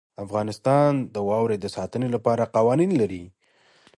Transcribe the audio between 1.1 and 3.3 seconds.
د واوره د ساتنې لپاره قوانین لري.